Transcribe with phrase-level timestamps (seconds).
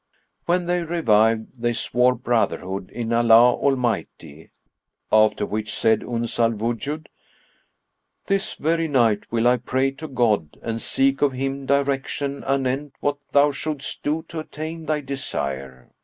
[0.47, 4.49] When they revived, they swore brotherhood[FN#51] in Allah Almighty;
[5.11, 7.05] after which said Uns al Wujud,
[8.25, 13.19] "This very night will I pray to God and seek of Him direction[FN#52] anent what
[13.31, 15.91] thou shouldst do to attain thy desire."